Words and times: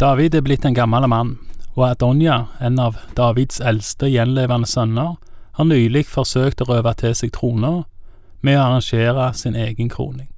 David 0.00 0.34
er 0.34 0.40
blitt 0.40 0.64
en 0.64 0.72
gammel 0.72 1.04
mann, 1.12 1.34
og 1.76 1.82
Adonja, 1.90 2.46
en 2.64 2.78
av 2.80 2.94
Davids 3.18 3.58
eldste 3.60 4.08
gjenlevende 4.08 4.64
sønner, 4.64 5.18
har 5.58 5.66
nylig 5.68 6.06
forsøkt 6.08 6.62
å 6.64 6.68
røve 6.70 6.94
til 7.02 7.12
seg 7.18 7.34
trona 7.36 7.82
med 8.40 8.56
å 8.56 8.62
arrangere 8.62 9.26
sin 9.36 9.58
egen 9.60 9.92
kroning. 9.92 10.30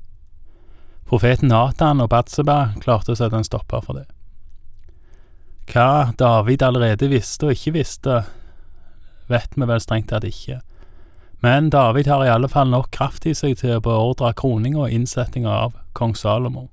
Profeten 1.06 1.52
Nathan 1.52 2.02
og 2.02 2.10
Batseba 2.10 2.72
klarte 2.82 3.14
å 3.14 3.20
sette 3.20 3.38
en 3.38 3.46
stopper 3.46 3.86
for 3.86 4.00
det. 4.00 4.08
Hva 5.70 6.10
David 6.18 6.66
allerede 6.66 7.12
visste 7.14 7.46
og 7.46 7.54
ikke 7.54 7.76
visste, 7.78 8.18
vet 9.30 9.54
vi 9.54 9.70
vel 9.70 9.86
strengt 9.86 10.10
tatt 10.10 10.26
ikke, 10.26 10.58
men 11.38 11.70
David 11.70 12.10
har 12.10 12.26
i 12.26 12.34
alle 12.34 12.50
fall 12.50 12.74
nok 12.74 12.90
kraft 12.90 13.30
i 13.30 13.38
seg 13.38 13.60
til 13.62 13.78
å 13.78 13.86
beordre 13.86 14.34
kroninga 14.34 14.88
og 14.88 14.98
innsettinga 14.98 15.54
av 15.68 15.78
kong 15.94 16.18
Salomo. 16.18 16.71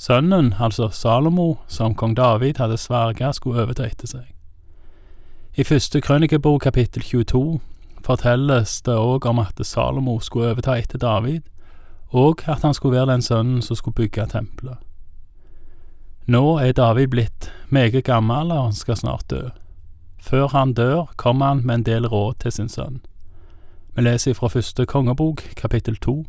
Sønnen, 0.00 0.54
altså 0.58 0.88
Salomo, 0.88 1.58
som 1.68 1.94
kong 1.94 2.16
David 2.16 2.56
hadde 2.56 2.78
sverget 2.80 3.36
skulle 3.36 3.66
overta 3.66 3.84
etter 3.84 4.08
seg. 4.08 4.30
I 5.60 5.66
første 5.68 6.00
krønikebok 6.00 6.62
kapittel 6.64 7.04
22 7.04 7.60
fortelles 8.06 8.78
det 8.86 8.94
òg 8.96 9.28
om 9.28 9.42
at 9.44 9.60
Salomo 9.60 10.16
skulle 10.24 10.54
overta 10.54 10.78
etter 10.80 10.98
David, 10.98 11.42
og 12.16 12.40
at 12.48 12.64
han 12.64 12.72
skulle 12.74 12.96
være 12.96 13.12
den 13.12 13.22
sønnen 13.22 13.60
som 13.60 13.76
skulle 13.76 14.00
bygge 14.00 14.26
tempelet. 14.32 14.80
Nå 16.24 16.56
er 16.64 16.72
David 16.72 17.12
blitt 17.12 17.52
meget 17.68 18.04
gammel, 18.04 18.56
og 18.56 18.70
han 18.70 18.72
skal 18.72 18.96
snart 18.96 19.28
dø. 19.28 19.50
Før 20.16 20.48
han 20.48 20.72
dør, 20.72 21.12
kommer 21.16 21.52
han 21.52 21.66
med 21.66 21.74
en 21.74 21.88
del 21.92 22.08
råd 22.08 22.40
til 22.40 22.52
sin 22.52 22.72
sønn. 22.72 23.02
Vi 23.96 24.08
leser 24.08 24.32
fra 24.32 24.48
første 24.48 24.86
kongebok, 24.86 25.44
kapittel 25.56 25.96
to, 25.96 26.22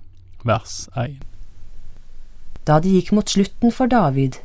vers 0.44 0.90
én. 0.98 1.31
Da 2.68 2.80
det 2.80 2.92
gikk 2.94 3.12
mot 3.12 3.30
slutten 3.30 3.72
for 3.74 3.90
David, 3.90 4.38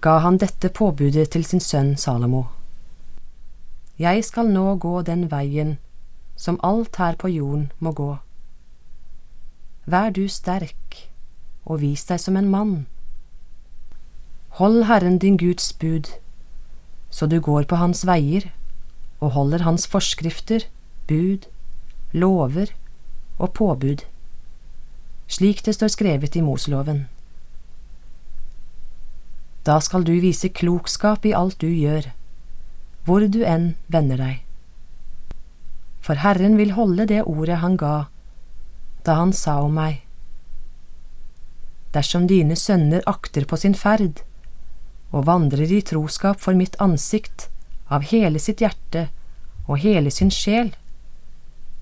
ga 0.00 0.18
han 0.22 0.38
dette 0.38 0.70
påbudet 0.70 1.30
til 1.34 1.44
sin 1.44 1.60
sønn 1.60 1.96
Salomo. 1.98 2.44
Jeg 3.98 4.22
skal 4.24 4.52
nå 4.54 4.76
gå 4.78 5.00
den 5.02 5.26
veien 5.30 5.78
som 6.38 6.60
alt 6.62 6.96
her 7.02 7.16
på 7.18 7.28
jorden 7.28 7.72
må 7.82 7.90
gå. 7.92 8.12
Vær 9.90 10.14
du 10.14 10.28
sterk, 10.30 11.08
og 11.66 11.80
vis 11.82 12.06
deg 12.06 12.22
som 12.22 12.38
en 12.38 12.50
mann. 12.52 12.86
Hold 14.60 14.84
Herren 14.86 15.18
din 15.18 15.36
Guds 15.36 15.72
bud, 15.72 16.12
så 17.10 17.26
du 17.26 17.40
går 17.40 17.66
på 17.66 17.82
hans 17.82 18.06
veier 18.06 18.52
og 19.18 19.34
holder 19.34 19.66
hans 19.66 19.86
forskrifter, 19.90 20.68
bud, 21.08 21.50
lover 22.12 22.70
og 23.38 23.52
påbud, 23.52 24.06
slik 25.26 25.64
det 25.66 25.74
står 25.74 25.90
skrevet 25.96 26.36
i 26.36 26.40
Moseloven. 26.40 27.08
Da 29.68 29.80
skal 29.84 30.04
du 30.08 30.14
vise 30.22 30.48
klokskap 30.48 31.26
i 31.28 31.34
alt 31.36 31.58
du 31.60 31.68
gjør, 31.68 32.06
hvor 33.04 33.26
du 33.28 33.42
enn 33.44 33.74
vender 33.92 34.16
deg. 34.16 34.38
For 36.00 36.16
Herren 36.22 36.56
vil 36.56 36.72
holde 36.72 37.04
det 37.10 37.26
ordet 37.28 37.58
han 37.60 37.76
ga 37.76 38.06
da 39.04 39.18
han 39.20 39.34
sa 39.36 39.58
om 39.64 39.76
meg. 39.76 40.00
Dersom 41.92 42.26
dine 42.28 42.56
sønner 42.56 43.04
akter 43.08 43.44
på 43.48 43.56
sin 43.60 43.76
ferd 43.76 44.22
og 45.12 45.26
vandrer 45.28 45.68
i 45.72 45.82
troskap 45.84 46.40
for 46.40 46.56
mitt 46.56 46.76
ansikt 46.84 47.48
av 47.92 48.08
hele 48.08 48.40
sitt 48.40 48.64
hjerte 48.64 49.06
og 49.66 49.80
hele 49.84 50.12
sin 50.12 50.32
sjel, 50.32 50.72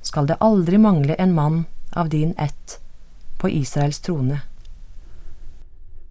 skal 0.03 0.27
det 0.27 0.39
aldri 0.43 0.79
mangle 0.79 1.15
en 1.23 1.35
mann 1.35 1.65
av 1.95 2.11
din 2.11 2.35
ett 2.39 2.79
på 3.39 3.51
Israels 3.51 4.03
trone. 4.03 4.43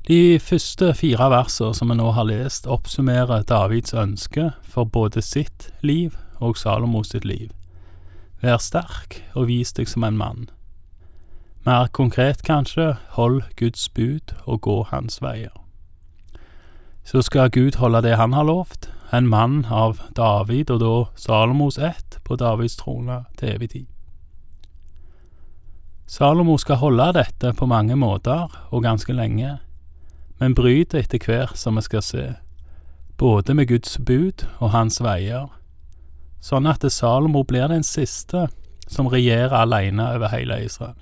De 0.05 0.37
første 0.37 0.91
fire 0.93 1.31
versene 1.33 1.73
som 1.73 1.89
vi 1.89 1.95
nå 1.97 2.11
har 2.13 2.27
lest, 2.29 2.67
oppsummerer 2.69 3.41
Davids 3.49 3.93
ønske 3.97 4.51
for 4.61 4.85
både 4.85 5.23
sitt 5.25 5.71
liv 5.81 6.13
og 6.37 6.59
Salomos 6.61 7.09
sitt 7.09 7.25
liv. 7.25 7.49
Vær 8.43 8.61
sterk 8.61 9.23
og 9.33 9.47
vis 9.49 9.73
deg 9.73 9.89
som 9.89 10.05
en 10.05 10.19
mann. 10.19 10.45
Mer 11.65 11.89
konkret 11.89 12.45
kanskje, 12.45 12.99
hold 13.17 13.41
Guds 13.57 13.89
bud 13.89 14.35
og 14.45 14.61
gå 14.61 14.77
hans 14.91 15.17
veier. 15.25 15.55
Så 17.01 17.25
skal 17.25 17.49
Gud 17.49 17.81
holde 17.81 18.03
det 18.05 18.13
han 18.21 18.37
har 18.37 18.45
lovt, 18.45 18.91
en 19.09 19.25
mann 19.25 19.65
av 19.73 20.03
David 20.13 20.69
og 20.69 20.83
da 20.85 20.95
Salomos 21.17 21.81
ett 21.81 22.21
på 22.21 22.37
Davids 22.37 22.77
trone 22.77 23.23
til 23.41 23.55
evig 23.57 23.73
tid. 23.73 23.89
Salomo 26.05 26.59
skal 26.61 26.77
holde 26.77 27.15
dette 27.17 27.55
på 27.57 27.65
mange 27.65 27.95
måter 27.97 28.51
og 28.69 28.83
ganske 28.85 29.13
lenge, 29.13 29.55
men 30.39 30.55
bryter 30.55 30.99
etter 30.99 31.19
hver 31.21 31.55
som 31.55 31.75
vi 31.79 31.85
skal 31.85 32.03
se, 32.03 32.25
både 33.17 33.53
med 33.53 33.67
Guds 33.67 33.97
bud 33.97 34.45
og 34.59 34.73
hans 34.75 34.99
veier, 35.03 35.47
sånn 36.43 36.67
at 36.69 36.83
Salomo 36.91 37.43
blir 37.47 37.67
den 37.71 37.83
siste 37.83 38.47
som 38.87 39.07
regjerer 39.09 39.55
alene 39.55 40.11
over 40.13 40.29
hele 40.33 40.59
Israel. 40.65 40.97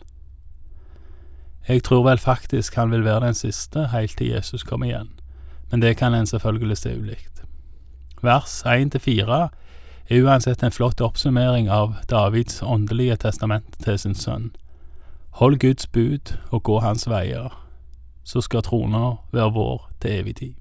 Jeg 1.67 1.83
tror 1.83 2.03
vel 2.03 2.19
faktisk 2.19 2.75
han 2.75 2.91
vil 2.91 3.05
være 3.05 3.25
den 3.25 3.37
siste 3.37 3.87
helt 3.91 4.17
til 4.17 4.33
Jesus 4.35 4.63
kommer 4.67 4.87
igjen, 4.87 5.11
men 5.71 5.81
det 5.81 5.97
kan 5.97 6.13
en 6.13 6.27
selvfølgelig 6.27 6.77
se 6.77 6.95
ulikt. 6.99 7.43
Vers 8.23 8.61
1-4 8.67 9.47
er 10.09 10.23
uansett 10.23 10.63
en 10.63 10.71
flott 10.71 11.01
oppsummering 11.01 11.69
av 11.71 11.95
Davids 12.09 12.61
åndelige 12.63 13.15
testament 13.23 13.79
til 13.83 13.99
sin 13.99 14.15
sønn. 14.15 14.51
Hold 15.39 15.59
Guds 15.59 15.87
bud 15.87 16.35
og 16.51 16.63
gå 16.63 16.79
hans 16.79 17.07
veier, 17.09 17.51
så 18.23 18.41
skal 18.41 18.63
trona 18.63 19.17
være 19.31 19.53
vår 19.53 19.87
til 20.01 20.19
evig 20.19 20.35
tid. 20.39 20.53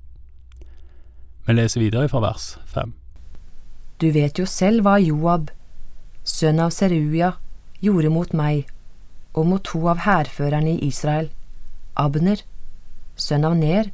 Vi 1.47 1.55
leser 1.57 1.83
videre 1.83 2.09
fra 2.11 2.21
vers 2.23 2.57
5. 2.67 2.93
Du 4.01 4.11
vet 4.11 4.39
jo 4.39 4.47
selv 4.47 4.83
hva 4.87 4.99
Joab, 5.03 5.51
sønn 6.25 6.61
av 6.63 6.71
Seruia, 6.75 7.33
gjorde 7.83 8.11
mot 8.15 8.33
meg 8.35 8.71
og 9.35 9.49
mot 9.49 9.65
to 9.65 9.81
av 9.91 10.03
hærførerne 10.05 10.77
i 10.77 10.89
Israel, 10.89 11.31
Abner, 11.99 12.43
sønn 13.17 13.45
av 13.47 13.57
Ner, 13.59 13.91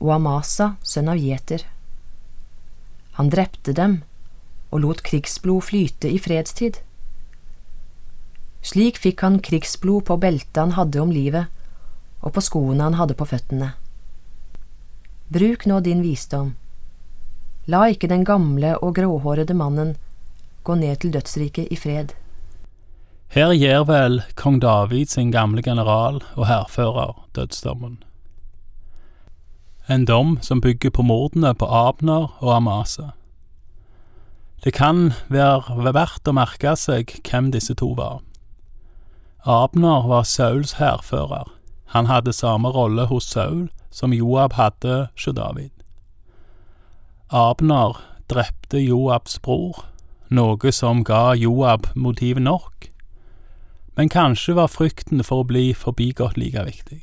og 0.00 0.14
Amasa, 0.16 0.74
sønn 0.82 1.08
av 1.12 1.20
Jeter. 1.20 1.64
Han 3.18 3.30
drepte 3.30 3.72
dem 3.76 4.02
og 4.74 4.82
lot 4.82 5.04
krigsblod 5.06 5.62
flyte 5.68 6.10
i 6.10 6.18
fredstid. 6.18 6.80
Slik 8.64 8.98
fikk 8.98 9.22
han 9.22 9.38
krigsblod 9.44 10.08
på 10.08 10.16
beltet 10.18 10.58
han 10.58 10.74
hadde 10.74 11.02
om 11.02 11.12
livet, 11.14 11.46
og 12.24 12.32
på 12.32 12.42
skoene 12.42 12.86
han 12.86 12.96
hadde 12.98 13.16
på 13.18 13.28
føttene. 13.28 13.74
Bruk 15.34 15.66
nå 15.68 15.80
din 15.84 16.02
visdom. 16.04 16.54
La 17.68 17.86
ikke 17.92 18.08
den 18.08 18.24
gamle 18.28 18.74
og 18.80 18.96
gråhårede 18.96 19.56
mannen 19.56 19.94
gå 20.64 20.76
ned 20.80 21.00
til 21.00 21.12
dødsriket 21.12 21.72
i 21.72 21.76
fred. 21.80 22.12
Her 23.34 23.52
gir 23.56 23.84
vel 23.88 24.20
kong 24.38 24.60
David 24.62 25.12
sin 25.12 25.32
gamle 25.32 25.62
general 25.62 26.20
og 26.36 26.46
hærfører 26.48 27.16
dødsdommen. 27.36 27.98
En 29.88 30.04
dom 30.04 30.38
som 30.40 30.60
bygger 30.64 30.90
på 30.90 31.02
mordene 31.02 31.54
på 31.54 31.66
Abner 31.66 32.30
og 32.40 32.54
Amasa. 32.56 33.10
Det 34.64 34.72
kan 34.72 35.12
være 35.28 35.92
verdt 35.92 36.28
å 36.28 36.32
merke 36.32 36.72
seg 36.80 37.10
hvem 37.20 37.50
disse 37.52 37.74
to 37.76 37.90
var. 37.98 38.22
Abner 39.44 40.06
var 40.08 40.24
Sauls 40.24 40.78
hærfører. 40.78 41.50
Han 41.94 42.06
hadde 42.10 42.32
samme 42.32 42.68
rolle 42.74 43.06
hos 43.06 43.24
Saul 43.30 43.68
som 43.90 44.12
Joab 44.12 44.52
hadde 44.58 45.08
hos 45.14 45.34
David. 45.36 45.70
Abner 47.30 48.00
drepte 48.30 48.82
Joabs 48.82 49.38
bror, 49.38 49.84
noe 50.28 50.72
som 50.72 51.04
ga 51.04 51.34
Joab 51.38 51.86
motiv 51.94 52.42
nok, 52.42 52.88
men 53.96 54.10
kanskje 54.10 54.56
var 54.58 54.72
frykten 54.74 55.22
for 55.22 55.44
å 55.44 55.48
bli 55.48 55.70
forbigått 55.74 56.36
like 56.36 56.66
viktig. 56.66 57.00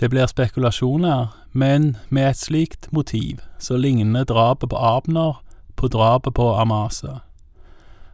Det 0.00 0.10
blir 0.10 0.26
spekulasjoner, 0.26 1.30
men 1.52 1.96
med 2.08 2.30
et 2.30 2.42
slikt 2.42 2.90
motiv 2.92 3.42
så 3.58 3.76
ligner 3.76 4.24
drapet 4.24 4.70
på 4.70 4.76
Abner 4.76 5.38
på 5.76 5.88
drapet 5.88 6.34
på 6.34 6.54
Amasa. 6.58 7.20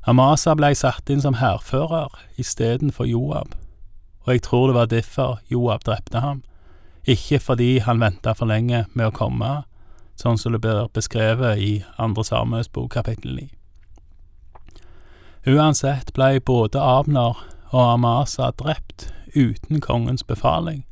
Amasa 0.07 0.55
blei 0.55 0.75
satt 0.75 1.09
inn 1.11 1.23
som 1.23 1.41
hærfører 1.41 2.13
istedenfor 2.37 3.09
Joab, 3.09 3.55
og 4.27 4.33
jeg 4.35 4.43
tror 4.43 4.67
det 4.67 4.75
var 4.75 4.87
derfor 4.91 5.39
Joab 5.49 5.85
drepte 5.87 6.21
ham, 6.21 6.43
ikke 7.07 7.39
fordi 7.39 7.79
han 7.79 8.01
venta 8.03 8.35
for 8.35 8.51
lenge 8.51 8.85
med 8.93 9.07
å 9.07 9.15
komme, 9.15 9.63
sånn 10.19 10.39
som 10.39 10.53
det 10.53 10.63
blir 10.65 10.89
beskrevet 10.97 11.61
i 11.63 11.85
Andre 12.03 12.25
Samuels 12.27 12.69
bok 12.73 12.97
kapittel 12.97 13.39
9. 13.39 13.49
Uansett 15.47 16.11
blei 16.17 16.41
både 16.41 16.83
Abner 16.83 17.39
og 17.71 17.83
Amasa 17.85 18.51
drept 18.59 19.13
uten 19.37 19.81
kongens 19.81 20.27
befaling, 20.27 20.83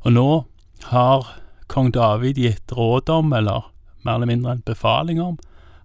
og 0.00 0.16
nå 0.16 0.28
har 0.88 1.28
kong 1.68 1.92
David 1.92 2.40
gitt 2.40 2.72
råd 2.72 3.10
om, 3.12 3.32
eller 3.32 3.68
mer 4.04 4.14
eller 4.14 4.26
mindre 4.32 4.52
en 4.52 4.64
befaling 4.64 5.20
om, 5.20 5.36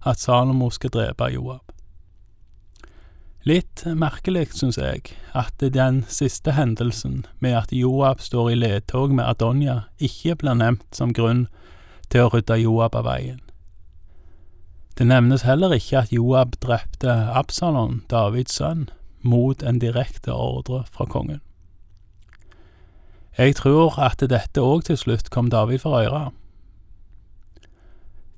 at 0.04 0.20
Salomo 0.20 0.70
skal 0.70 0.92
drepe 0.94 1.28
Joab. 1.32 1.69
Litt 3.48 3.86
merkelig, 3.96 4.50
syns 4.52 4.76
jeg, 4.76 5.14
at 5.32 5.62
den 5.72 6.02
siste 6.12 6.52
hendelsen 6.52 7.22
med 7.40 7.54
at 7.56 7.72
Joab 7.72 8.20
står 8.20 8.50
i 8.52 8.58
ledtog 8.58 9.14
med 9.16 9.24
Adonja, 9.24 9.86
ikke 9.96 10.36
blir 10.42 10.58
nevnt 10.60 10.84
som 10.92 11.14
grunn 11.16 11.46
til 12.12 12.26
å 12.26 12.34
rydde 12.34 12.60
Joab 12.60 12.98
av 13.00 13.08
veien. 13.08 13.40
Det 14.92 15.08
nevnes 15.08 15.46
heller 15.48 15.72
ikke 15.72 16.02
at 16.02 16.12
Joab 16.12 16.58
drepte 16.60 17.08
Absalon, 17.32 18.02
Davids 18.12 18.60
sønn, 18.60 18.90
mot 19.24 19.62
en 19.64 19.80
direkte 19.80 20.36
ordre 20.36 20.84
fra 20.92 21.08
kongen. 21.08 21.40
Jeg 23.38 23.56
tror 23.56 23.96
at 23.96 24.20
dette 24.20 24.60
òg 24.60 24.84
til 24.84 25.00
slutt 25.00 25.32
kom 25.32 25.48
David 25.48 25.80
for 25.80 25.96
øre. 25.96 26.26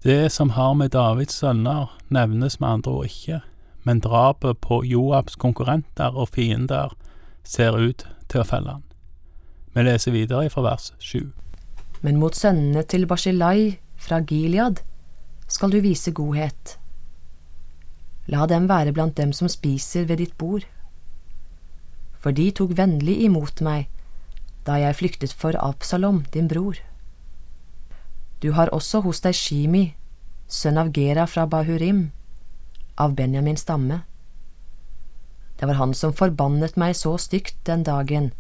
Det 0.06 0.30
som 0.30 0.54
har 0.54 0.76
med 0.78 0.94
Davids 0.94 1.42
sønner, 1.42 1.90
nevnes 2.06 2.60
med 2.60 2.68
andre 2.68 3.00
ord 3.00 3.10
ikke 3.10 3.42
men 3.82 4.00
drapet 4.00 4.60
på 4.60 4.82
Joabs 4.86 5.36
konkurrenter 5.36 6.14
og 6.14 6.32
fiender 6.36 6.94
ser 7.44 7.76
ut 7.78 8.06
til 8.28 8.42
å 8.42 8.46
felle 8.46 8.76
han. 8.76 8.84
Vi 9.74 9.84
leser 9.86 10.14
videre 10.14 10.50
fra 10.52 10.64
vers 10.66 10.92
sju. 11.00 11.32
Men 12.02 12.18
mot 12.20 12.34
sønnene 12.36 12.82
til 12.86 13.06
Barsilai 13.06 13.78
fra 13.96 14.20
Gilead 14.20 14.82
skal 15.48 15.72
du 15.72 15.80
vise 15.84 16.12
godhet. 16.12 16.76
La 18.30 18.46
dem 18.46 18.68
være 18.70 18.92
blant 18.94 19.16
dem 19.16 19.32
som 19.32 19.50
spiser 19.50 20.06
ved 20.06 20.22
ditt 20.22 20.36
bord. 20.38 20.66
For 22.22 22.34
de 22.34 22.50
tok 22.54 22.76
vennlig 22.78 23.18
imot 23.26 23.62
meg 23.66 23.88
da 24.66 24.76
jeg 24.78 24.94
flyktet 24.94 25.32
for 25.34 25.56
Absalom, 25.58 26.22
din 26.34 26.46
bror. 26.46 26.76
Du 28.42 28.52
har 28.52 28.70
også 28.70 29.00
hos 29.02 29.20
deg 29.24 29.34
Shimi, 29.34 29.94
sønn 30.46 30.78
av 30.78 30.92
Gera 30.94 31.26
fra 31.26 31.48
Bahurim, 31.50 32.12
av 32.94 33.14
Benjamins 33.14 33.60
stamme. 33.60 34.00
Det 35.58 35.66
var 35.66 35.78
han 35.78 35.94
som 35.94 36.12
forbannet 36.12 36.76
meg 36.80 36.96
så 36.98 37.14
stygt 37.18 37.56
den 37.68 37.84
dagen 37.86 38.32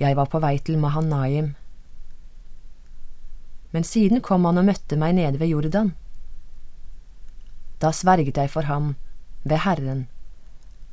jeg 0.00 0.16
var 0.18 0.28
på 0.28 0.40
vei 0.42 0.56
til 0.58 0.78
Mahanaim. 0.82 1.54
Men 3.72 3.84
siden 3.84 4.20
kom 4.20 4.44
han 4.48 4.58
og 4.60 4.66
møtte 4.68 4.98
meg 5.00 5.16
nede 5.16 5.40
ved 5.40 5.52
Jordan. 5.52 5.94
Da 7.80 7.92
sverget 7.92 8.36
jeg 8.36 8.50
for 8.52 8.68
ham, 8.68 8.94
ved 9.44 9.62
Herren, 9.64 10.06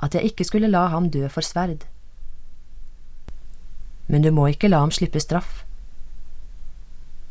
at 0.04 0.16
jeg 0.16 0.32
ikke 0.32 0.48
skulle 0.48 0.72
la 0.72 0.88
ham 0.92 1.10
dø 1.10 1.28
for 1.32 1.42
sverd. 1.42 1.86
Men 4.08 4.22
du 4.22 4.32
må 4.36 4.50
ikke 4.52 4.68
la 4.68 4.82
ham 4.84 4.92
slippe 4.92 5.22
straff. 5.24 5.64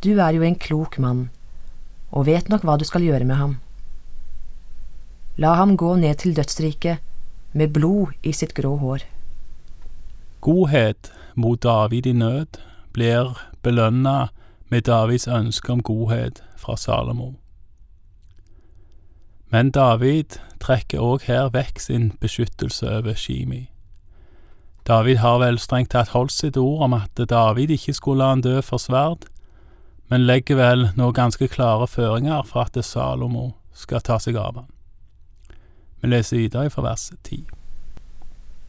Du 0.02 0.16
er 0.18 0.32
jo 0.34 0.42
en 0.42 0.56
klok 0.58 0.98
mann, 0.98 1.28
og 2.10 2.26
vet 2.26 2.48
nok 2.48 2.64
hva 2.64 2.78
du 2.80 2.84
skal 2.88 3.04
gjøre 3.04 3.28
med 3.28 3.36
ham. 3.36 3.60
La 5.37 5.55
ham 5.55 5.76
gå 5.76 5.94
ned 5.96 6.20
til 6.20 6.37
dødsriket 6.37 7.00
med 7.52 7.73
blod 7.73 8.12
i 8.23 8.32
sitt 8.37 8.52
grå 8.55 8.76
hår. 8.76 9.05
Godhet 10.40 11.12
mot 11.34 11.62
David 11.62 12.06
i 12.06 12.12
nød 12.12 12.58
blir 12.93 13.38
belønna 13.62 14.29
med 14.69 14.82
Davids 14.82 15.29
ønske 15.29 15.73
om 15.73 15.82
godhet 15.82 16.43
fra 16.56 16.76
Salomo. 16.76 17.34
Men 19.52 19.70
David 19.70 20.37
trekker 20.61 21.00
òg 21.00 21.25
her 21.29 21.49
vekk 21.52 21.81
sin 21.81 22.12
beskyttelse 22.20 22.88
over 22.88 23.14
Shimi. 23.14 23.69
David 24.88 25.17
har 25.17 25.38
vel 25.38 25.58
strengt 25.58 25.93
tatt 25.93 26.12
holdt 26.12 26.32
sitt 26.32 26.56
ord 26.56 26.85
om 26.88 26.96
at 26.96 27.20
David 27.31 27.70
ikke 27.70 27.94
skulle 27.94 28.25
la 28.25 28.32
han 28.32 28.44
dø 28.44 28.61
for 28.61 28.82
sverd, 28.82 29.28
men 30.11 30.26
legger 30.26 30.58
vel 30.58 30.88
nå 30.96 31.12
ganske 31.12 31.49
klare 31.49 31.87
føringer 31.87 32.43
for 32.49 32.67
at 32.67 32.85
Salomo 32.85 33.52
skal 33.73 34.00
ta 34.00 34.19
seg 34.20 34.37
av 34.37 34.56
han. 34.61 34.70
Vi 36.02 36.08
leser 36.10 36.37
videre 36.37 36.70
fra 36.70 36.82
vers 36.82 37.12
10. 37.22 37.44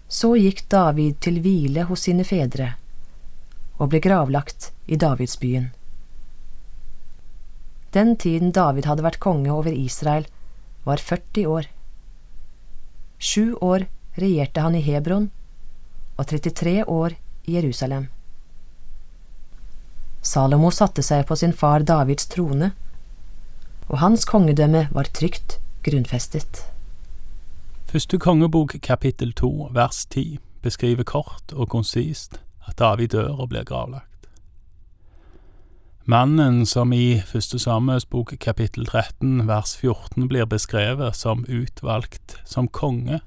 Så 0.08 0.36
gikk 0.38 0.68
David 0.70 1.18
til 1.26 1.40
hvile 1.42 1.88
hos 1.90 2.06
sine 2.06 2.26
fedre 2.28 2.76
og 3.82 3.90
ble 3.90 4.00
gravlagt 4.06 4.70
i 4.86 5.00
Davidsbyen. 5.02 5.72
Den 7.94 8.14
tiden 8.22 8.54
David 8.54 8.86
hadde 8.86 9.06
vært 9.06 9.22
konge 9.22 9.50
over 9.54 9.74
Israel, 9.74 10.28
var 10.86 11.02
40 11.02 11.48
år. 11.50 11.70
Sju 13.18 13.56
år 13.62 13.88
regjerte 14.20 14.62
han 14.62 14.78
i 14.78 14.84
Hebron 14.86 15.30
og 16.18 16.28
33 16.30 16.84
år 16.86 17.16
i 17.50 17.58
Jerusalem. 17.58 18.08
Salomo 20.22 20.70
satte 20.72 21.02
seg 21.02 21.26
på 21.28 21.36
sin 21.40 21.54
far 21.54 21.82
Davids 21.82 22.30
trone, 22.30 22.72
og 23.90 24.00
hans 24.06 24.26
kongedømme 24.30 24.86
var 24.94 25.10
trygt 25.18 25.58
grunnfestet. 25.84 26.64
Første 27.94 28.18
kongebok 28.18 28.72
kapittel 28.82 29.36
to 29.38 29.68
vers 29.70 30.06
ti 30.10 30.40
beskriver 30.66 31.06
kort 31.06 31.52
og 31.54 31.68
konsist 31.70 32.40
at 32.66 32.80
David 32.80 33.08
dør 33.14 33.44
og 33.44 33.52
blir 33.52 33.68
gravlagt. 33.70 34.26
Mannen 36.10 36.66
som 36.66 36.90
i 36.90 37.22
Første 37.22 37.60
Samuels 37.62 38.10
bok 38.10 38.34
kapittel 38.42 38.90
13 38.90 39.46
vers 39.46 39.76
14 39.78 40.26
blir 40.26 40.50
beskrevet 40.50 41.14
som 41.16 41.46
utvalgt 41.46 42.40
som 42.50 42.68
konge 42.68 43.22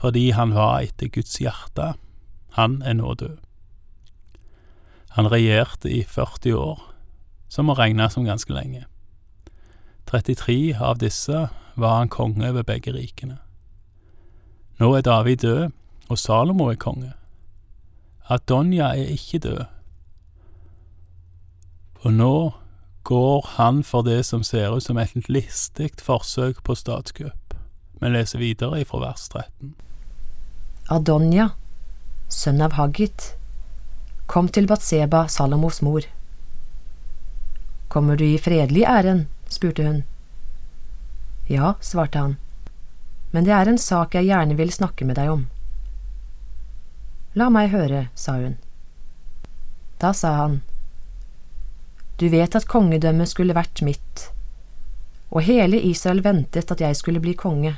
fordi 0.00 0.30
han 0.30 0.56
var 0.56 0.80
etter 0.80 1.12
Guds 1.12 1.36
hjerte, 1.36 1.92
han 2.56 2.80
er 2.82 2.96
nå 2.96 3.14
død. 3.14 3.36
Han 5.20 5.32
regjerte 5.32 5.92
i 5.92 6.02
40 6.02 6.56
år, 6.56 6.80
som 7.48 7.68
må 7.68 7.76
regnes 7.76 8.16
som 8.16 8.24
ganske 8.24 8.52
lenge. 8.56 8.86
33 10.06 10.76
av 10.80 10.96
disse 10.96 11.48
var 11.76 11.98
han 11.98 12.08
konge 12.08 12.48
over 12.48 12.64
begge 12.64 12.96
rikene. 12.96 13.42
Nå 14.78 14.94
er 14.94 15.00
David 15.00 15.36
død, 15.36 15.70
og 16.08 16.18
Salomo 16.18 16.66
er 16.68 16.76
konge. 16.76 17.12
Adonja 18.28 18.84
er 18.84 19.14
ikke 19.14 19.38
død. 19.38 19.64
Og 22.04 22.12
nå 22.12 22.52
går 23.04 23.46
han 23.56 23.84
for 23.84 24.02
det 24.02 24.26
som 24.26 24.42
ser 24.42 24.74
ut 24.74 24.82
som 24.82 24.98
et 24.98 25.28
listig 25.28 25.90
forsøk 26.02 26.62
på 26.62 26.74
statskupp. 26.74 27.56
Vi 28.00 28.08
leser 28.12 28.38
videre 28.38 28.84
fra 28.84 29.00
vers 29.00 29.28
13. 29.28 29.74
Adonja, 30.92 31.48
sønn 32.28 32.60
av 32.60 32.76
Haggit, 32.76 33.32
kom 34.26 34.48
til 34.48 34.68
Batseba, 34.68 35.24
Salomos 35.28 35.80
mor. 35.82 36.04
Kommer 37.88 38.16
du 38.16 38.26
i 38.26 38.38
fredelig 38.38 38.84
ærend? 38.84 39.26
spurte 39.48 39.86
hun. 39.86 40.02
Ja, 41.48 41.74
svarte 41.80 42.18
han 42.18 42.36
men 43.36 43.44
det 43.44 43.52
er 43.52 43.68
en 43.68 43.76
sak 43.76 44.14
jeg 44.16 44.30
gjerne 44.30 44.54
vil 44.56 44.70
snakke 44.72 45.04
med 45.04 45.18
deg 45.18 45.28
om. 45.28 45.42
La 47.36 47.50
meg 47.52 47.66
høre, 47.68 48.06
sa 48.16 48.38
hun. 48.40 48.54
Da 50.00 50.14
sa 50.16 50.30
han, 50.38 50.54
Du 52.16 52.30
vet 52.32 52.56
at 52.56 52.64
kongedømmet 52.64 53.28
skulle 53.28 53.52
vært 53.52 53.82
mitt, 53.84 54.22
og 55.28 55.44
hele 55.44 55.76
Israel 55.84 56.22
ventet 56.24 56.72
at 56.72 56.80
jeg 56.80 56.96
skulle 56.96 57.20
bli 57.20 57.34
konge. 57.36 57.74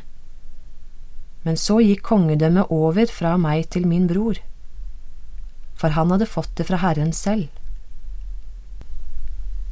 Men 1.43 1.59
så 1.59 1.81
gikk 1.83 2.05
kongedømmet 2.07 2.71
over 2.71 3.11
fra 3.11 3.35
meg 3.35 3.67
til 3.75 3.91
min 3.91 4.07
bror, 4.07 4.39
for 5.75 5.99
han 5.99 6.15
hadde 6.15 6.31
fått 6.31 6.55
det 6.55 6.69
fra 6.71 6.79
Herren 6.85 7.11
selv. 7.11 7.51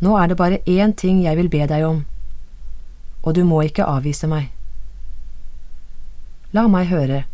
Nå 0.03 0.19
er 0.19 0.35
det 0.35 0.41
bare 0.43 0.63
én 0.67 0.99
ting 0.99 1.23
jeg 1.23 1.39
vil 1.39 1.55
be 1.55 1.63
deg 1.63 1.87
om, 1.87 2.05
og 3.23 3.39
du 3.39 3.45
må 3.47 3.63
ikke 3.71 3.87
avvise 3.87 4.27
meg. 4.27 4.56
La 6.55 6.69
meg 6.71 6.87
høre, 6.93 7.25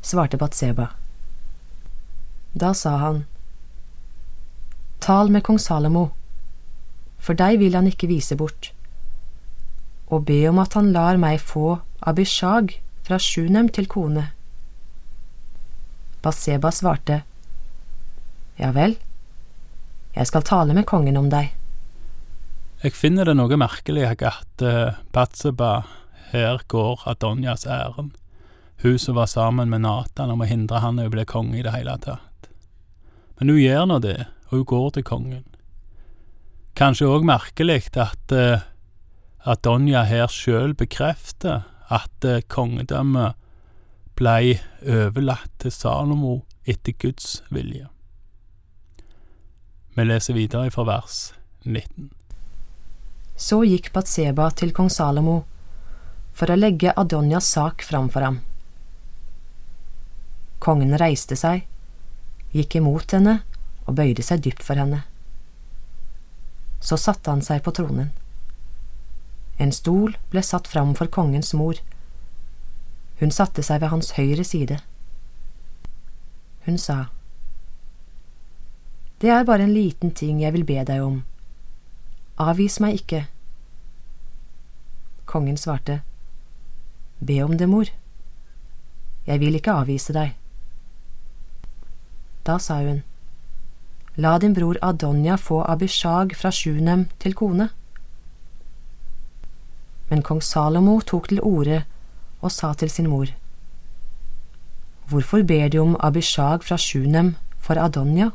svarte 0.00 0.38
Batseba. 0.40 0.88
Da 2.56 2.72
sa 2.72 2.94
han, 3.02 3.26
Tal 5.04 5.28
med 5.30 5.44
kong 5.44 5.60
Salomo, 5.60 6.08
for 7.20 7.36
deg 7.36 7.58
vil 7.60 7.76
han 7.76 7.86
ikke 7.90 8.08
vise 8.08 8.38
bort, 8.40 8.70
og 10.08 10.24
be 10.30 10.40
om 10.48 10.58
at 10.62 10.74
han 10.78 10.88
lar 10.94 11.20
meg 11.20 11.42
få 11.44 11.78
Abishag 12.00 12.72
fra 13.04 13.18
Sjunem 13.20 13.68
til 13.68 13.88
kone. 13.90 14.30
Batseba 16.24 16.72
svarte, 16.72 17.22
Ja 18.58 18.72
vel, 18.74 18.96
jeg 20.16 20.26
skal 20.26 20.42
tale 20.42 20.74
med 20.74 20.88
kongen 20.88 21.20
om 21.20 21.28
deg. 21.30 21.52
Jeg 22.82 22.96
finner 22.96 23.28
det 23.28 23.36
noe 23.36 23.58
merkelig 23.60 24.08
at 24.08 24.64
uh, 24.64 24.96
Batseba 25.12 25.82
her 26.32 26.64
går 26.66 27.04
Adonjas 27.10 27.66
ærend 27.66 28.16
hun 28.82 28.98
som 28.98 29.14
var 29.14 29.26
sammen 29.26 29.70
med 29.70 29.82
Natan 29.82 30.30
om 30.30 30.42
å 30.42 30.48
hindre 30.48 30.82
han 30.84 31.00
i 31.00 31.06
å 31.08 31.12
bli 31.12 31.24
konge 31.26 31.58
i 31.58 31.64
det 31.66 31.74
hele 31.74 31.96
tatt. 31.98 32.50
Men 33.38 33.50
hun 33.52 33.60
gjør 33.62 33.86
nå 33.86 33.98
det, 34.02 34.18
og 34.48 34.58
hun 34.58 34.68
går 34.72 34.90
til 34.94 35.06
kongen. 35.06 35.44
Kanskje 36.78 37.10
òg 37.10 37.26
merkelig 37.26 37.90
at, 37.98 38.34
uh, 38.34 38.62
at 39.42 39.62
Donja 39.66 40.04
her 40.06 40.30
sjøl 40.30 40.76
bekrefter 40.78 41.66
at 41.90 42.26
uh, 42.26 42.38
kongedømmet 42.46 43.34
blei 44.18 44.58
overlatt 44.82 45.54
til 45.62 45.74
Salomo 45.74 46.40
etter 46.66 46.94
Guds 46.98 47.40
vilje. 47.54 47.86
Vi 49.94 50.06
leser 50.06 50.36
videre 50.38 50.70
fra 50.70 50.84
vers 50.86 51.32
19. 51.66 52.10
Så 53.38 53.62
gikk 53.66 53.90
Batseba 53.94 54.48
til 54.54 54.70
kong 54.74 54.90
Salomo 54.90 55.40
for 56.34 56.50
å 56.50 56.58
legge 56.58 56.94
Adonjas 56.94 57.50
sak 57.54 57.82
fram 57.86 58.06
for 58.10 58.26
ham. 58.26 58.38
Kongen 60.58 60.96
reiste 60.98 61.36
seg, 61.38 61.66
gikk 62.52 62.78
imot 62.80 63.12
henne 63.14 63.40
og 63.86 63.96
bøyde 63.98 64.24
seg 64.24 64.42
dypt 64.44 64.64
for 64.66 64.80
henne. 64.80 65.04
Så 66.80 66.98
satte 67.00 67.30
han 67.30 67.42
seg 67.44 67.62
på 67.64 67.74
tronen. 67.74 68.10
En 69.58 69.72
stol 69.74 70.14
ble 70.30 70.42
satt 70.46 70.68
fram 70.70 70.94
for 70.98 71.10
kongens 71.10 71.52
mor. 71.54 71.78
Hun 73.18 73.34
satte 73.34 73.64
seg 73.66 73.82
ved 73.82 73.90
hans 73.94 74.12
høyre 74.18 74.44
side. 74.46 74.78
Hun 76.66 76.78
sa, 76.78 77.06
Det 79.18 79.30
er 79.34 79.44
bare 79.44 79.64
en 79.66 79.74
liten 79.74 80.12
ting 80.14 80.38
jeg 80.40 80.54
vil 80.54 80.64
be 80.64 80.78
deg 80.86 81.02
om. 81.02 81.24
Avvis 82.38 82.78
meg 82.78 83.00
ikke. 83.00 83.24
Kongen 85.26 85.58
svarte, 85.58 86.02
Be 87.18 87.42
om 87.42 87.56
det, 87.58 87.66
mor. 87.66 87.90
Jeg 89.26 89.40
vil 89.42 89.58
ikke 89.58 89.74
avvise 89.74 90.14
deg. 90.14 90.37
Da 92.48 92.56
sa 92.58 92.78
hun, 92.80 93.02
La 94.16 94.38
din 94.38 94.54
bror 94.56 94.78
Adonja 94.82 95.36
få 95.36 95.60
Abishag 95.68 96.32
fra 96.36 96.48
Sjunem 96.50 97.02
til 97.20 97.34
kone. 97.36 97.66
Men 100.08 100.22
kong 100.24 100.40
Salomo 100.42 100.94
tok 101.04 101.28
til 101.28 101.42
orde 101.44 101.82
og 102.40 102.52
sa 102.54 102.72
til 102.72 102.90
sin 102.90 103.10
mor, 103.12 103.28
Hvorfor 105.08 105.44
ber 105.44 105.68
de 105.68 105.78
om 105.78 105.96
Abishag 106.00 106.64
fra 106.64 106.78
Sjunem 106.80 107.34
for 107.58 107.76
Adonja? 107.76 108.30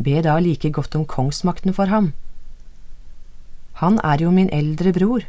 Be 0.00 0.22
da 0.24 0.38
like 0.40 0.72
godt 0.72 0.96
om 0.96 1.04
kongsmakten 1.04 1.76
for 1.76 1.92
ham. 1.92 2.12
Han 3.84 4.00
er 4.04 4.24
jo 4.24 4.30
min 4.30 4.48
eldre 4.52 4.92
bror, 4.96 5.28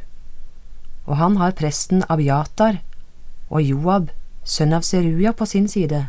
og 1.05 1.17
han 1.17 1.37
har 1.37 1.59
presten 1.59 2.07
Abiatar 2.09 2.79
og 3.49 3.61
Joab, 3.63 4.09
sønn 4.43 4.73
av 4.73 4.87
Seruja, 4.87 5.35
på 5.35 5.45
sin 5.45 5.67
side. 5.67 6.07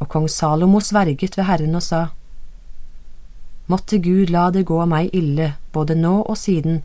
Og 0.00 0.08
kong 0.08 0.28
Salomo 0.28 0.80
sverget 0.80 1.36
ved 1.36 1.46
Herren 1.48 1.76
og 1.76 1.84
sa, 1.84 2.08
Måtte 3.70 4.00
Gud 4.02 4.32
la 4.34 4.48
det 4.50 4.64
gå 4.66 4.78
meg 4.90 5.12
ille 5.14 5.52
både 5.72 5.94
nå 5.94 6.16
og 6.24 6.36
siden, 6.38 6.80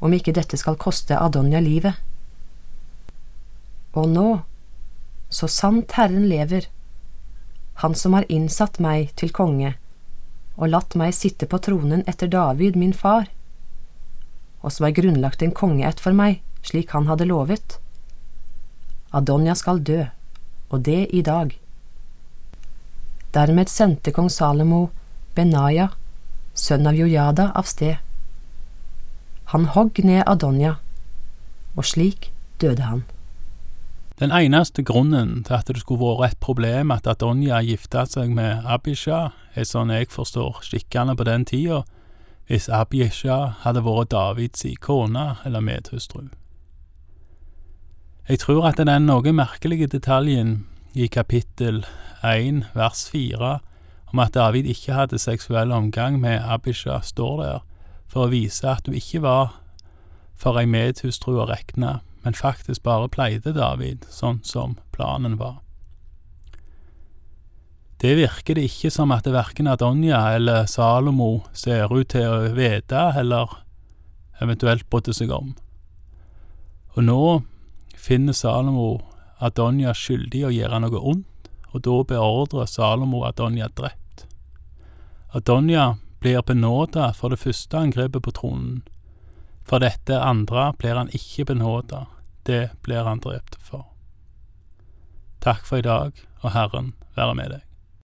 om 0.00 0.14
ikke 0.14 0.34
dette 0.34 0.58
skal 0.58 0.78
koste 0.80 1.18
Adonja 1.18 1.60
livet. 1.62 1.94
Og 3.94 4.08
nå, 4.10 4.28
så 5.30 5.46
sant 5.46 5.94
Herren 5.94 6.26
lever, 6.28 6.66
Han 7.84 7.94
som 7.94 8.16
har 8.18 8.26
innsatt 8.28 8.80
meg 8.82 9.12
til 9.14 9.30
konge 9.30 9.76
og 10.58 10.72
latt 10.72 10.96
meg 10.98 11.14
sitte 11.14 11.46
på 11.46 11.60
tronen 11.62 12.02
etter 12.10 12.26
David, 12.26 12.74
min 12.76 12.92
far, 12.92 13.28
og 14.58 14.74
som 14.74 14.88
har 14.88 14.96
grunnlagt 14.96 15.42
en 15.42 15.54
kongeætt 15.54 16.02
for 16.02 16.16
meg, 16.18 16.40
slik 16.66 16.90
han 16.96 17.06
hadde 17.06 17.28
lovet. 17.30 17.78
Adonja 19.14 19.54
skal 19.54 19.78
dø, 19.78 20.02
og 20.68 20.82
det 20.82 21.06
i 21.14 21.22
dag. 21.22 21.54
Dermed 23.34 23.68
sendte 23.68 24.12
kong 24.12 24.30
Salomo 24.32 24.88
Benaya, 25.36 25.90
sønn 26.54 26.88
av 26.88 26.96
Jojada, 26.96 27.50
av 27.54 27.68
sted. 27.68 27.98
Han 29.52 29.68
hogg 29.74 30.00
ned 30.04 30.24
Adonja, 30.26 30.76
og 31.76 31.86
slik 31.86 32.32
døde 32.60 32.88
han. 32.88 33.04
Den 34.18 34.32
eneste 34.34 34.82
grunnen 34.82 35.44
til 35.46 35.54
at 35.54 35.68
det 35.70 35.78
skulle 35.78 36.02
vært 36.18 36.32
et 36.32 36.40
problem 36.42 36.90
at 36.90 37.06
Adonja 37.06 37.60
gifta 37.62 38.02
seg 38.08 38.32
med 38.34 38.66
Abisha, 38.66 39.28
er 39.54 39.68
sånn 39.68 39.92
jeg 39.94 40.10
forstår 40.10 40.58
skikkene 40.66 41.14
på 41.14 41.26
den 41.28 41.46
tida, 41.46 41.84
hvis 42.50 42.66
Abisha 42.72 43.38
hadde 43.62 43.84
vært 43.86 44.10
Davids 44.10 44.66
kone 44.82 45.36
eller 45.44 45.62
medhustru. 45.62 46.26
Jeg 48.28 48.42
tror 48.42 48.66
at 48.68 48.76
den 48.76 49.06
noe 49.06 49.32
merkelige 49.32 49.86
detaljen 49.86 50.66
i 50.98 51.06
kapittel 51.06 51.84
1 52.26 52.64
vers 52.74 53.04
4 53.12 53.58
om 54.10 54.18
at 54.18 54.34
David 54.34 54.66
ikke 54.66 54.96
hadde 54.96 55.20
seksuell 55.22 55.70
omgang 55.72 56.16
med 56.20 56.42
Abisha, 56.42 56.98
står 57.02 57.42
der 57.42 57.58
for 58.10 58.24
å 58.24 58.32
vise 58.32 58.66
at 58.66 58.88
hun 58.88 58.96
ikke 58.98 59.20
var 59.22 59.52
for 60.38 60.58
ei 60.58 60.66
medhustru 60.66 61.36
å 61.38 61.46
rekne, 61.46 62.00
men 62.24 62.34
faktisk 62.34 62.82
bare 62.82 63.10
pleide 63.12 63.52
David 63.54 64.08
sånn 64.10 64.40
som 64.42 64.78
planen 64.94 65.36
var. 65.38 65.60
Det 68.02 68.14
virker 68.18 68.58
det 68.58 68.66
ikke 68.66 68.90
som 68.94 69.14
at 69.14 69.26
verken 69.26 69.70
Adonja 69.70 70.20
eller 70.34 70.66
Salomo 70.70 71.44
ser 71.52 71.90
ut 71.94 72.10
til 72.14 72.26
å 72.26 72.50
vite 72.54 73.04
eller 73.18 73.54
eventuelt 74.42 74.86
brydde 74.90 75.14
seg 75.14 75.34
om. 75.34 75.54
Og 76.94 77.06
nå 77.06 77.22
finner 77.98 78.34
Salomo 78.34 79.07
Adonja 79.38 79.94
skyldig 79.94 80.44
å 80.48 80.52
gjøre 80.52 80.80
noe 80.82 81.00
ondt, 81.12 81.50
og 81.70 81.82
da 81.84 81.96
beordrer 82.10 82.66
Salomo 82.66 83.22
Adonja 83.28 83.68
drept. 83.68 84.26
Adonja 85.36 85.98
blir 86.20 86.42
benåda 86.42 87.12
for 87.14 87.30
det 87.30 87.40
første 87.42 87.78
angrepet 87.78 88.24
på 88.24 88.34
tronen. 88.34 88.80
For 89.68 89.84
dette 89.84 90.16
andre 90.16 90.72
blir 90.80 90.96
han 90.96 91.12
ikke 91.14 91.50
benåda, 91.52 92.06
det 92.48 92.70
blir 92.82 93.04
han 93.06 93.20
drept 93.22 93.60
for. 93.60 93.84
Takk 95.44 95.66
for 95.68 95.78
i 95.78 95.86
dag, 95.86 96.16
og 96.42 96.54
Herren 96.56 96.94
være 97.14 97.34
med 97.38 97.54
deg. 97.54 97.67